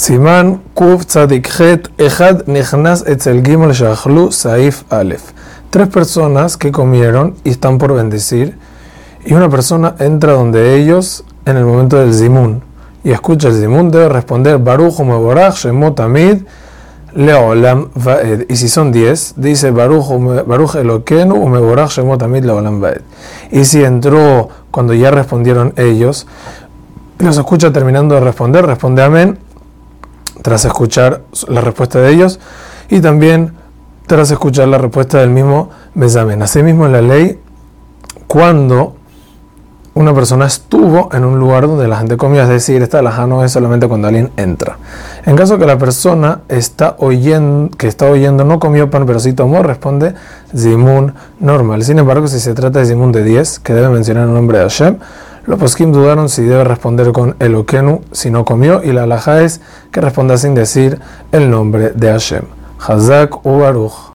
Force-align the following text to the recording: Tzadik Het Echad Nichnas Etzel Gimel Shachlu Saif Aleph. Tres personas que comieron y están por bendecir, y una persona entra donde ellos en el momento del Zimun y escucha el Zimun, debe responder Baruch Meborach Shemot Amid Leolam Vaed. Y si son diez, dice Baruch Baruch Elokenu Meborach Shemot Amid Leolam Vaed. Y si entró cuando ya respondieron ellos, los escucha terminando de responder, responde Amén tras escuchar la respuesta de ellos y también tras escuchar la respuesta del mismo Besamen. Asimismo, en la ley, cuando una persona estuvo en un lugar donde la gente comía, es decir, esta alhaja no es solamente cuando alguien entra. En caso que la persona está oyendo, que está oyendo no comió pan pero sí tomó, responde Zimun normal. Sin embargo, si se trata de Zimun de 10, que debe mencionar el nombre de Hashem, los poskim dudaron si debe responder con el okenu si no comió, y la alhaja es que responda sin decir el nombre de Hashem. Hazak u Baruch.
Tzadik 0.00 1.46
Het 1.46 1.90
Echad 1.96 2.46
Nichnas 2.46 3.02
Etzel 3.04 3.42
Gimel 3.44 3.74
Shachlu 3.74 4.30
Saif 4.30 4.84
Aleph. 4.88 5.32
Tres 5.68 5.88
personas 5.88 6.56
que 6.56 6.72
comieron 6.72 7.34
y 7.44 7.50
están 7.50 7.76
por 7.76 7.92
bendecir, 7.92 8.56
y 9.26 9.34
una 9.34 9.50
persona 9.50 9.96
entra 9.98 10.32
donde 10.32 10.74
ellos 10.76 11.22
en 11.44 11.58
el 11.58 11.66
momento 11.66 11.98
del 11.98 12.14
Zimun 12.14 12.62
y 13.04 13.10
escucha 13.10 13.48
el 13.48 13.60
Zimun, 13.60 13.90
debe 13.90 14.08
responder 14.08 14.56
Baruch 14.56 15.00
Meborach 15.00 15.56
Shemot 15.56 16.00
Amid 16.00 16.44
Leolam 17.14 17.90
Vaed. 17.94 18.46
Y 18.48 18.56
si 18.56 18.70
son 18.70 18.92
diez, 18.92 19.34
dice 19.36 19.70
Baruch 19.70 20.46
Baruch 20.46 20.76
Elokenu 20.76 21.46
Meborach 21.46 21.90
Shemot 21.90 22.22
Amid 22.22 22.44
Leolam 22.44 22.80
Vaed. 22.80 23.02
Y 23.50 23.66
si 23.66 23.84
entró 23.84 24.48
cuando 24.70 24.94
ya 24.94 25.10
respondieron 25.10 25.74
ellos, 25.76 26.26
los 27.18 27.36
escucha 27.36 27.70
terminando 27.70 28.14
de 28.14 28.22
responder, 28.22 28.64
responde 28.64 29.02
Amén 29.02 29.49
tras 30.42 30.64
escuchar 30.64 31.22
la 31.48 31.60
respuesta 31.60 32.00
de 32.00 32.12
ellos 32.12 32.40
y 32.88 33.00
también 33.00 33.54
tras 34.06 34.30
escuchar 34.30 34.68
la 34.68 34.78
respuesta 34.78 35.18
del 35.18 35.30
mismo 35.30 35.70
Besamen. 35.94 36.42
Asimismo, 36.42 36.86
en 36.86 36.92
la 36.92 37.02
ley, 37.02 37.38
cuando 38.26 38.96
una 39.94 40.14
persona 40.14 40.46
estuvo 40.46 41.10
en 41.12 41.24
un 41.24 41.38
lugar 41.38 41.66
donde 41.66 41.88
la 41.88 41.98
gente 41.98 42.16
comía, 42.16 42.44
es 42.44 42.48
decir, 42.48 42.80
esta 42.82 43.00
alhaja 43.00 43.26
no 43.26 43.44
es 43.44 43.52
solamente 43.52 43.88
cuando 43.88 44.08
alguien 44.08 44.30
entra. 44.36 44.78
En 45.26 45.36
caso 45.36 45.58
que 45.58 45.66
la 45.66 45.78
persona 45.78 46.40
está 46.48 46.94
oyendo, 46.98 47.76
que 47.76 47.88
está 47.88 48.06
oyendo 48.06 48.44
no 48.44 48.60
comió 48.60 48.88
pan 48.88 49.04
pero 49.04 49.18
sí 49.18 49.32
tomó, 49.32 49.62
responde 49.62 50.14
Zimun 50.56 51.14
normal. 51.40 51.82
Sin 51.82 51.98
embargo, 51.98 52.28
si 52.28 52.38
se 52.38 52.54
trata 52.54 52.78
de 52.78 52.86
Zimun 52.86 53.12
de 53.12 53.24
10, 53.24 53.58
que 53.60 53.74
debe 53.74 53.88
mencionar 53.88 54.28
el 54.28 54.34
nombre 54.34 54.58
de 54.58 54.64
Hashem, 54.64 54.98
los 55.50 55.58
poskim 55.58 55.90
dudaron 55.90 56.28
si 56.28 56.44
debe 56.44 56.62
responder 56.62 57.10
con 57.10 57.34
el 57.40 57.56
okenu 57.56 58.02
si 58.12 58.30
no 58.30 58.44
comió, 58.44 58.84
y 58.84 58.92
la 58.92 59.02
alhaja 59.02 59.42
es 59.42 59.60
que 59.90 60.00
responda 60.00 60.38
sin 60.38 60.54
decir 60.54 61.00
el 61.32 61.50
nombre 61.50 61.90
de 61.90 62.12
Hashem. 62.12 62.44
Hazak 62.78 63.44
u 63.44 63.58
Baruch. 63.58 63.92